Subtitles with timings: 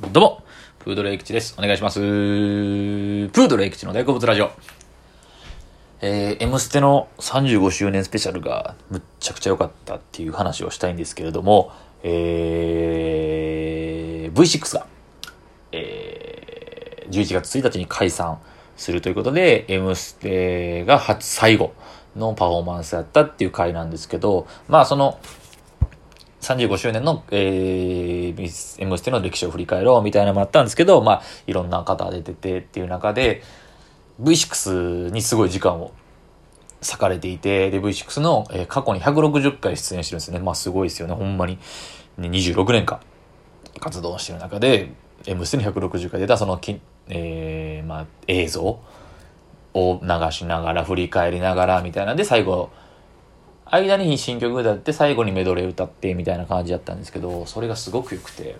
[0.00, 0.44] どうも、
[0.78, 1.56] プードルエクチです。
[1.58, 1.98] お願いします。
[1.98, 4.52] プードルエクチの大好物ラジオ。
[6.00, 11.72] えー、M ステの35周年スペシャルがむっちゃくちゃ良かったっていう話をしたいんですけれども、
[12.04, 14.86] えー、V6 が、
[15.72, 18.38] えー、11月1日に解散
[18.76, 21.74] するということで、M ステが初、最後
[22.14, 25.18] のパフォーマンスやったっていう回なんですけど、まあその、
[26.48, 33.42] 35周年の、えー、M ステの歴史を振り返ろうみたいなのもあったんですけど、まあ、いろんな方出ててっていう中で、
[34.22, 35.92] V6 にすごい時間を
[36.80, 40.38] 割かれていて、で、V6 の、えー、過去に160回出演してるんですね。
[40.38, 41.14] まあ、すごいですよね。
[41.14, 41.58] ほんまに。
[42.16, 43.00] ね、26年間
[43.78, 44.92] 活動してる中で、
[45.26, 48.80] M ステに160回出たそのき、えー、まあ、映像
[49.74, 52.70] を流しながら、振り返りながらみたいなんで、最後、
[53.70, 58.56] 間に新曲歌って最後にメドレー歌ってみたいな感じだったんですけどそれがすごく良くて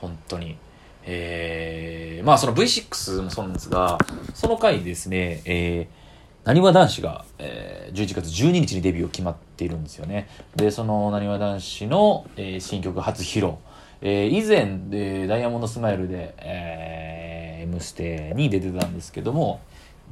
[0.00, 0.56] 本当に。
[1.02, 3.96] えー、まあその V6 もそうなんですが
[4.34, 6.00] その回ですねえー
[6.44, 10.28] なにわ男子が、えー、11月12日にデビューを決まっているんですよね。
[10.56, 13.54] でそのなにわ男子の、えー、新曲初披露。
[14.02, 19.60] えー、以前、でダイヤモンドスマイルで、えー、M ステに出てたんですけども、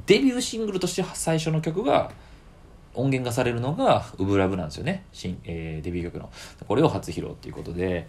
[0.06, 2.10] デビューシングルとして最初の曲が、
[2.98, 5.04] 音源化されるのが「ウブラブ」なんですよね。
[5.12, 6.30] 新、えー、デビュー曲の。
[6.66, 8.08] これを初披露っていうことで。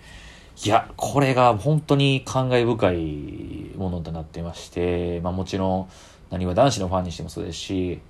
[0.65, 5.89] いやこれが本当に感慨深いものとなってまして、まあ、もちろん
[6.31, 8.01] 何は男子のファンにしてもそうですし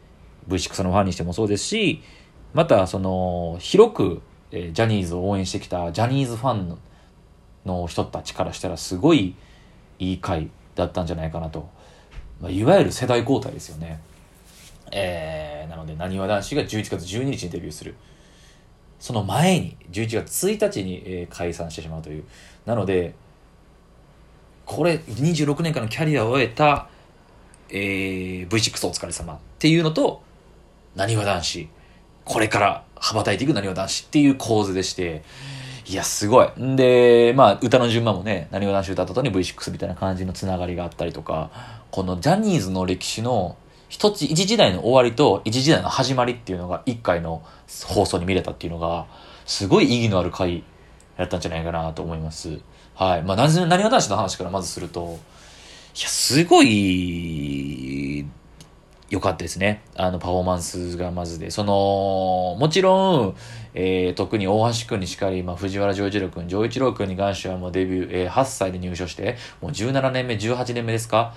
[0.47, 2.01] V6 のファンにしてもそうですし
[2.55, 4.21] またその広く、
[4.51, 6.75] え、ジャニーズを応援してきたジャニーズファン
[7.65, 9.35] の人たちからしたらすごい
[9.99, 11.69] いい回だったんじゃないかなと、
[12.41, 13.99] まあ、いわゆる世代交代ですよね。
[14.91, 17.95] えー、なので、なにわ男子が11月12日にデビューする。
[18.99, 22.23] その前に、11月1日に、えー、解散してしまうという。
[22.65, 23.13] なので、
[24.65, 26.89] これ、26年間のキャリアを終えた、
[27.69, 30.21] えー、V6 お疲れ様っていうのと、
[30.95, 31.69] なにわ男子、
[32.25, 35.23] これから羽ばたいていくなにわ男子っていう構図でして、
[35.87, 36.61] いや、すごい。
[36.61, 41.49] んで、まあ、歌の順番もね、なにわ男子歌った後に V6 みたいな感じのつながりがあったりとか、
[41.89, 43.57] このジャニーズの歴史の
[43.89, 47.43] 一つ、一時代の終わりと一時代の始まりっていうのが一回の
[47.85, 49.07] 放送に見れたっていうのが、
[49.45, 50.63] すごい意義のある回
[51.17, 52.59] やったんじゃないかなと思います。
[52.93, 53.23] はい。
[53.23, 55.17] まあ、なぜ、何が男子の話からまずすると、
[55.97, 58.25] いや、すごい、
[59.09, 59.81] 良かったですね。
[59.95, 61.49] あの、パフォーマンスがまずで。
[61.49, 63.35] その、もちろん、
[63.73, 71.33] えー、特に大橋くんにしかり、まあ、藤原丈一郎くん、丈一郎くんに関してはもうデビュー、えー、8歳で入所して、もう17年目、18年目ですか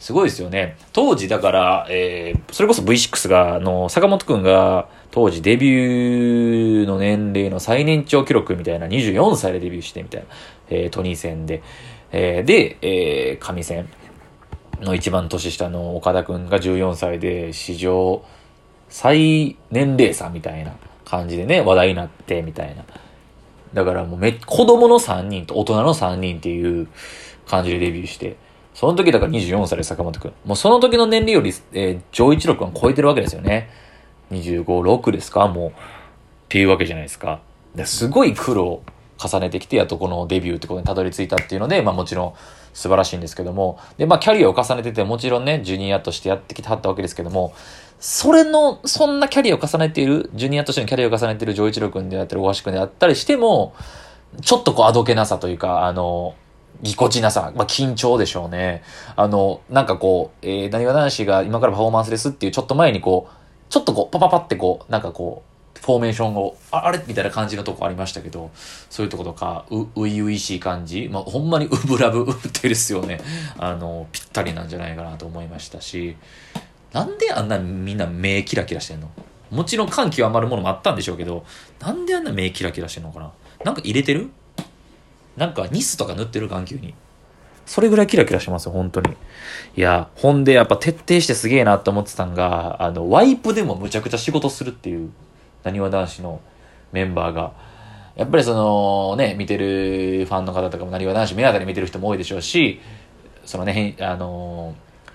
[0.00, 0.76] すごいですよね。
[0.94, 10.26] 当時だから、えー、それこそ V6 が、あの、坂本くんが当時デビューの年齢の最年長記録みたいな24歳でデビューしてみたいな、
[10.70, 11.62] えー、トニー戦で。
[12.12, 13.88] えー、で、えー、神戦
[14.80, 18.24] の一番年下の岡田くんが14歳で史上
[18.88, 20.72] 最年齢差みたいな
[21.04, 22.84] 感じでね、話題になってみたいな。
[23.74, 26.88] だからもうめ、子供の3人と大人の3人っていう
[27.46, 28.36] 感じでデビューして、
[28.80, 30.32] その時だから24歳で坂本くん。
[30.46, 33.68] もうその時の年齢より、えー、上一郎くんは超えてるわけですよね。
[34.30, 35.48] 25、6ですか？
[35.48, 35.68] もう。
[35.68, 35.72] っ
[36.48, 37.42] ていうわけじゃないですか。
[37.84, 38.82] すごい苦労
[39.22, 42.32] 重ねてきて、やっとこのデビューってことにたどり着いたっていうので、まあもちろん
[42.72, 43.78] 素晴らしいんですけども。
[43.98, 47.52] で、まあキャリアを重ねてて、もちろんね、ジュニアとしてやってきてはったわけですけども、
[47.98, 53.74] それの、そんなキャリアを重ねている、ジュニアとしてのキャリアを重ねている上一郎くんであったり、大橋くんであったりしても、
[54.40, 56.34] ちょっとこう、あどけなさというか、あの、
[56.82, 58.82] ぎこちなさ、まあ、緊張でしょうね。
[59.16, 63.34] あの、なんかこう、えー、何が男子が今からパフォーマンスですっていうちょっと前にこう、
[63.68, 65.50] ちょっとこう、パパパってこう、なんかこう、
[65.80, 67.02] フォーメーションを、ああれ？
[67.06, 68.50] みたいな感じのとこありましたけど、
[68.90, 73.20] そういうとことか、う、ういういしい感じ、まあ、ほんまに うぶらぶってですよね。
[73.58, 76.16] あの、ぴったりなんじゃないかなと思いましたし、
[76.92, 79.08] なんであんなみんな目キラキラしてんの？
[79.50, 81.44] もちろん感極まるものもあったんでしょうけど、
[81.80, 83.30] なんであんな目キラキラしてんのかな？
[83.64, 84.30] なんか入れてる？
[85.40, 86.92] なんかニスとか塗ってる眼球に。
[87.64, 89.16] それぐらいキラキラしますよ、本当に。
[89.74, 95.10] いや、ほんでやっぱ徹底してすげえなって思ってたんが、あの、ワイプでもむちゃくちゃ仕事するっていう、
[95.64, 96.40] なにわ男子の
[96.92, 97.52] メンバーが。
[98.16, 102.80] やっぱりそのね、見てるファンの方とかもなにわ男子目当たり見てる人も多いでしょうし、
[103.46, 104.74] そのね、あの、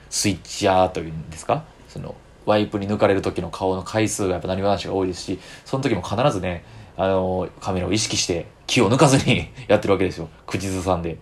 [0.10, 1.66] スイッチャーというんですか？
[1.88, 6.64] その、ワイプに抜かれる時の顔の回数がやっぱなにわ男子が多いですし、その時も必ずね、
[6.98, 10.30] あの、カメラを意識して気を抜かずに やってるわけですよ。
[10.48, 11.18] 口ずさんで。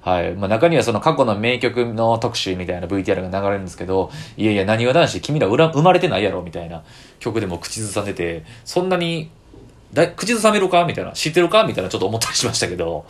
[0.00, 0.34] はい。
[0.34, 6.82] まあ、中にはその過去の名曲の特集みたいな VTR が流れるんですけど、いやいや、何は男子、君ら生まれてないやろみたいな
[7.20, 9.30] 曲でも口ずさんでて、そんなに、
[9.94, 10.84] だ口ずさめるか？
[10.84, 11.64] みたいな、知ってるか？
[11.64, 13.06] みたいなちょっと思ったりしましたけど、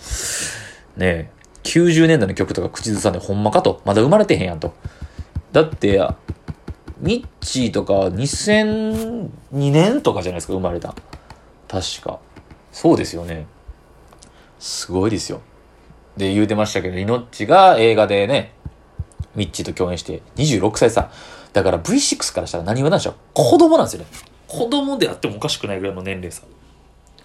[0.97, 1.31] ねえ
[1.65, 3.81] 90年代の曲とか口ずさんでほんまかと。
[3.85, 4.75] まだ生まれてへんやんと。
[5.51, 6.01] だって、
[7.01, 10.95] ミッチーとか2002年とかじゃないですか、生まれた。
[11.69, 12.19] 確か。
[12.73, 13.47] そうですよね。
[14.59, 15.41] すごいですよ。
[16.17, 18.53] で、言うてましたけど、イノッチが映画でね、
[19.35, 21.11] ミッチーと共演して26歳さ。
[21.53, 24.07] だから V6 からしたら何はなんでしょう子供なんですよね。
[24.49, 26.43] 子供であってもおかしくないぐらいの年齢差。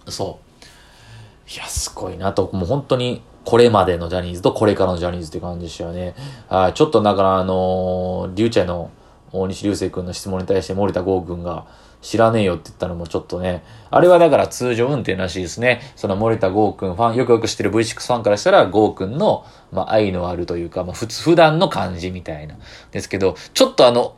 [0.07, 1.51] そう。
[1.51, 2.49] いや、すごいなと。
[2.53, 6.13] もう本当に、これまでのジャニーズとこれからのジャニーズって感じでしたよね。
[6.47, 6.73] はい。
[6.73, 8.91] ちょっとだから、あのー、リュウチャイの
[9.31, 11.65] 大西流星君の質問に対して森田剛君が、
[12.01, 15.81] 知らねえよって言ったのもちょっとね、あれはだから通常運転らしいですね。
[15.95, 22.55] その森田剛君ファン、よくよく知ってる V6 ファンからしたら、剛君の、まあ、愛のあるというか、まあ、普通、普段の感じみたいな。
[22.91, 24.15] ですけど、ちょっとあの、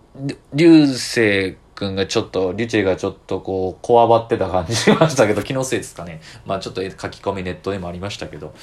[0.53, 6.21] 流星君がちょっと、リュチェがちょっとこう、こわばってた感じしましたけど、気のせいですかね。
[6.45, 8.53] まあちょっと書き込みネットでもありましたけど、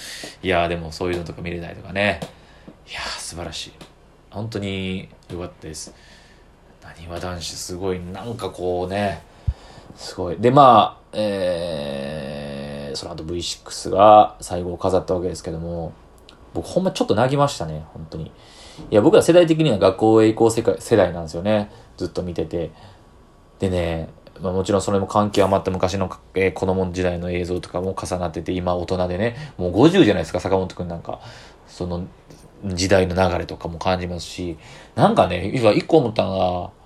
[0.44, 2.20] いやーでもそういうのとか見れないとかね。
[2.88, 3.72] いやー素晴らしい。
[4.30, 5.92] 本当に良かったです。
[6.88, 9.22] なにわ男子すごい、なんかこうね、
[9.94, 10.36] すごい。
[10.38, 15.92] で、まあ、えー、その後 V6 が最後を飾ったわけですけども、
[16.54, 18.32] 僕ほんまちょっと泣きましたね、本当に。
[18.90, 21.70] いや、僕ら世代的には学校へ行こう世界世代なんですよね。
[21.96, 22.70] ずっと見てて。
[23.58, 24.08] でね、
[24.40, 31.20] まあ、もちろんそれも関係余った昔の、えー、子供時代の映像とかも重なってて、今大人でね、もう50じゃないですか、坂本くんなんか。
[31.66, 32.06] その
[32.64, 34.56] 時代の流れとかも感じますし、
[34.94, 36.77] なんかね、今一個思ったのが、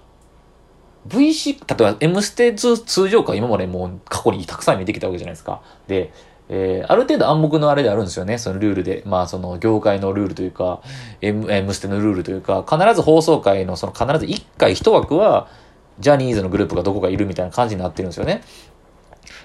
[1.09, 5.63] V6、例えば M ステ通常か今までもう過去にたくさん見てきたわけじゃないですか。
[5.89, 6.13] で、
[6.49, 8.39] えー、ある程度暗黙のあれであるんですよね。
[8.39, 9.03] そのルールで。
[9.07, 10.83] まあ、その業界のルールというか、
[11.21, 15.49] M、M ステのルールというか、必ず放送回のその必ず1回1枠は、
[15.99, 18.43] ジャニーズのグループがどこかいるみたいな感じになってるんですよね。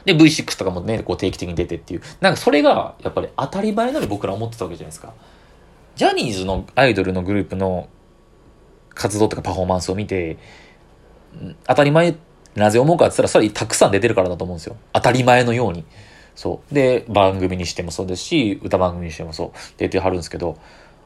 [0.06, 2.02] で、V6 とかもね、こう定期的に出てっていう。
[2.22, 5.14] なんかそれが、やっぱり当たり前のように僕ら思ってたわけじゃないですか。
[5.96, 7.90] ジャニーズのアイドルのグループの
[8.94, 10.38] 活動とかパフォーマンスを見て、
[11.66, 12.16] 当たり前、
[12.56, 14.76] なぜ思うかって言ったら、それたくさん出てるからだと思うんですよ。
[14.94, 15.86] 当たり前のように。
[16.36, 16.74] そう。
[16.74, 20.58] で、番組にしてもそうですし、歌番組にしてもそう、出てはるんですけど、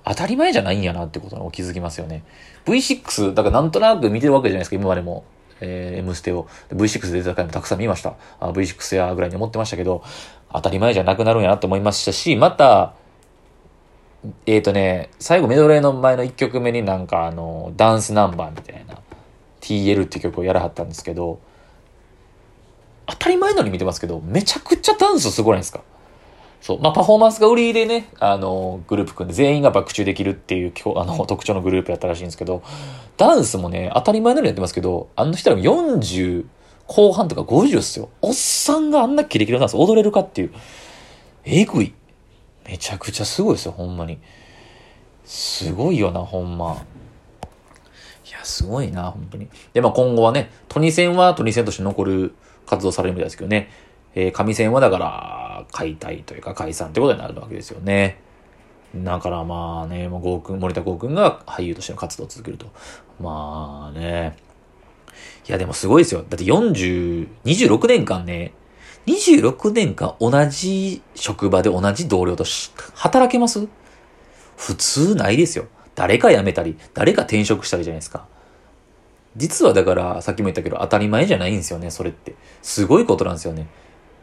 [0.03, 2.23] 当たり前じゃないんやなってことに気づきますよね。
[2.65, 5.23] V6、だからなんとなく見てるわけじゃないですか、今までも。
[5.61, 6.47] えー、M ステを。
[6.69, 8.15] V6 で出た回もたくさん見ました。
[8.39, 10.03] V6 やぐらいに思ってましたけど、
[10.51, 12.93] 当たり前じゃなくなるんやなと思いましたし、また、
[14.45, 18.97] えっ、ー、とね、最後メドレーの前の1曲目になんかあの、ダンスナンバーみたいな、
[19.61, 21.39] TL っていう曲をやらはったんですけど、
[23.07, 25.81] 当たり前のように見てますけど、めちゃくちゃダンスすごいんですか？
[26.61, 26.79] そう。
[26.81, 32.61] まあ、パフォーマンスが売りでね、あの、グループ組んで全員がバック中できるっていう、あの、 特徴のグループやったらしいんですけど、
[33.17, 36.45] ダンスもね、当たり前のようにやってますけど、あの人らも40
[36.87, 38.09] 後半とか50っすよ。
[38.21, 40.53] おっさんがあんなキレキレダンス踊れるかっていう。
[41.45, 41.93] えぐい。
[42.67, 44.19] めちゃくちゃすごいですよ、ほんまに。
[45.25, 46.83] すごいよな、ほんま。
[48.43, 49.47] すごいな、本当に。
[49.73, 52.33] で、まあ今後はね、トニセンはトニセンとして残る
[52.65, 53.69] 活動されるみたいですけどね。
[54.13, 58.19] えー、上線はだから、解体というか解散ってことになるわけですよね。
[58.95, 62.65] だからまあね、もうゴー君、森田剛君が俳優としての活動を続けると。
[63.21, 64.35] まあね。
[65.47, 66.25] いやでもすごいですよ。
[66.27, 68.53] だって40、26年間ね、
[69.07, 72.43] 26年間同じ職場で同じ同僚と
[72.95, 73.67] 働けます？
[74.57, 75.67] 普通ないですよ。
[75.95, 78.25] 誰か辞めたり、誰か転職したりじゃないですか。
[79.37, 82.35] 実はだから、さっきも言ったけど当たり前じゃないんですよね、それって。
[82.61, 83.67] すごいことなんですよね。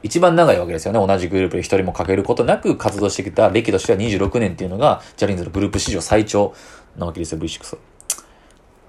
[0.02, 1.04] 一番長いわけですよね。
[1.04, 6.54] 同じグループで一人もかけることなく活動してきた歴としては26年っていうのが、ジャニーズのグループ史上最長
[6.96, 7.78] なわけですよ、V6。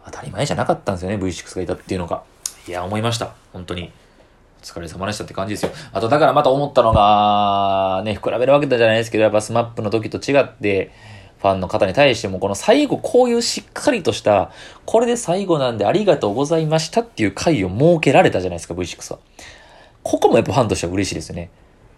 [0.05, 2.23] 当たり前じゃなかったんですよね、V6 がいたっていうのが。
[2.67, 3.33] いや、思いました。
[3.53, 3.91] 本当に。
[4.61, 5.71] お疲れ様でしたって感じですよ。
[5.93, 10.91] あと、だからまた思ったのが、ね、比べるわけじゃないですけど、やっぱ SMAP の時と違って、
[11.39, 14.51] ファンの方に対しても、この最後こういうしっかりとした、
[14.85, 19.19] これで最後なんでありがとうございましたっていう回を設けられたじゃないですか、V6 は。
[20.03, 21.49] ここもやっぱファンとしては嬉しいですよね。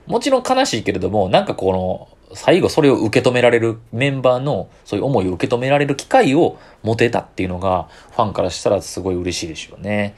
[0.06, 10.16] もちろん悲しいけれども、なんかこの、最後それを受け止められるメンバーのそういう思いを受け止められる機会を持てたっていうのがファンからしたらすごい嬉しいでしょうね。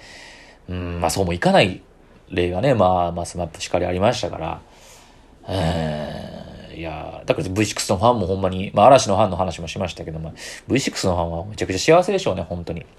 [0.69, 1.81] うん、まあそうもいかない
[2.29, 6.32] 例がね、まあ、まあ SMAP しかりありましたから。
[6.75, 10.33] いやだから V6 のファンもほんまに、まあ嵐のファンの話もしましたけども、
[10.67, 12.81] V6 のファンはめちゃくちゃ幸せでしょうね、本当に。
[12.81, 12.89] 本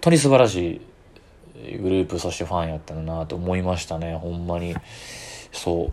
[0.00, 0.80] 当に素晴らし
[1.64, 4.74] いグループ、そしてファンやったなと思いましたね、ほんまに。
[5.52, 5.92] そう。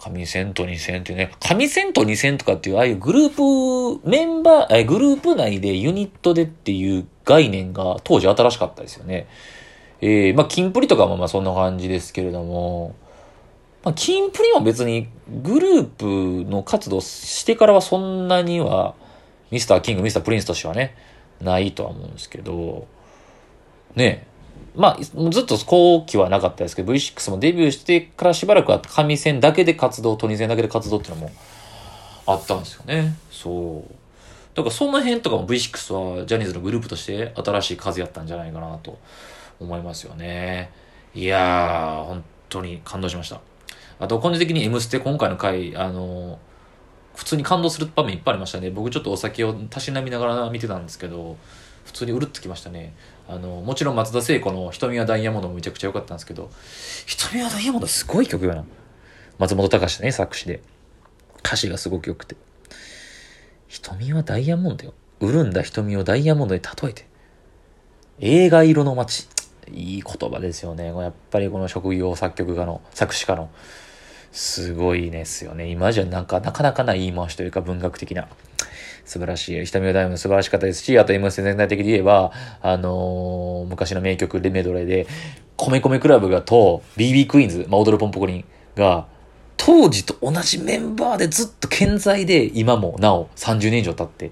[0.00, 9.26] 神戦と2戦っていうね、神戦と2戦とかっていう、ああいうグループ、メンバー、え、グループ内でユニットでっていう概念が当時新しかったですよね。
[10.00, 12.94] えー、まあ、キンプリとかもまあそんな感じですけれども、
[13.82, 15.08] まあ、キンプリも別に
[15.42, 18.94] グループの活動してからはそんなには、
[19.50, 20.96] ミスターキング、ミスタープリンスとしてはね、
[21.40, 22.86] ないとは思うんですけど、
[23.94, 24.26] ね
[24.76, 31.30] まあ、ずっと後期はなかったですけど、V6 もデビューしてからしばらくは神戦だけで活動、トニー戦だけで活動っていうのも
[32.26, 33.16] あったんですよね。
[33.30, 33.94] そう。
[34.54, 38.98] だからその辺とかも V6 はジャニーズのグループとして新しい数やったんじゃないかなと
[39.58, 40.70] 思いますよね。
[41.14, 43.40] いやー、本当に感動しました。
[44.00, 46.38] あと、個人的に M ステ今回の回、あの、
[47.14, 48.70] 普通に感動する場面いっぱいありましたね。
[48.70, 51.36] 僕ちょっとお酒をたしなみながら見てたんですけど、
[51.84, 52.94] 普通にうるっときましたね。
[53.28, 56.50] あの、もちろん松田聖子の瞳はダイヤモンドもめちゃくちゃ良かったんですけど、
[57.06, 58.64] 瞳はダイヤモンドすごい曲よな。
[59.38, 60.62] 松本隆ね、作詞で。
[61.44, 62.36] 歌詞がすごく良くて。
[63.68, 64.94] 瞳はダイヤモンドよ。
[65.20, 67.06] 潤んだ瞳をダイヤモンドに例えて。
[68.20, 69.28] 映画色の街。
[69.72, 70.86] いい言葉ですよね。
[70.86, 73.50] やっぱりこの職業作曲家の、作詞家の
[74.32, 75.68] すごいですよね。
[75.68, 78.28] 今じゃなんか、なかなかない言い回しというか文学的な。
[79.04, 79.64] 素晴らしい。
[79.64, 82.30] 瞳のダイヤモンド素晴らしかったですし、あと M ス全体的に言えば、
[82.62, 85.06] あのー、昔の名曲レメドレーで、
[85.56, 88.44] 米米クラブがと BB クイーンズ、まあ、踊るポンポコリン
[88.76, 89.06] が、
[89.56, 94.30] 当時と同じメンバーでずっと健在で、今もなお30年以上経って、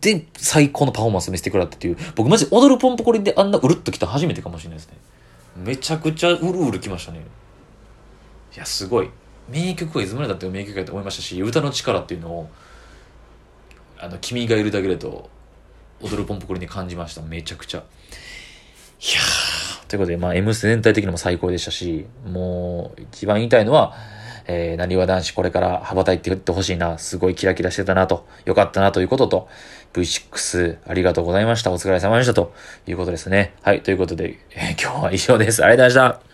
[0.00, 4.96] で、最高のパフォーマンス見せてくれたっていう、僕マジ踊るポンポコリンであんなうるっと来た初めてかもしれないですね。
[5.56, 7.20] めちゃくちゃうるうる来ましたね。
[8.54, 9.10] いや、すごい。
[9.48, 12.50] 名曲はいつまでだって名曲やと思いましたし、歌の力っていうのを、
[13.98, 15.30] あの、君がいるだけでと、
[16.00, 17.22] 踊るポンポコリに感じました。
[17.22, 17.78] めちゃくちゃ。
[17.78, 23.94] いやー、ということで、まあ、M ス全体的にも最高でしたし、もう、一番言いたいのは、
[24.46, 26.98] えー、なにわ男子これから羽ばたいていってほしいな。
[26.98, 29.48] すごいキラキラしてたなと、よかったなということと、
[29.92, 31.70] V6 ありがとうございました。
[31.70, 32.52] お疲れ様でしたと
[32.86, 33.54] いうことですね。
[33.62, 35.64] はい、ということで、えー、今日は以上です。
[35.64, 36.27] ありがとうございました。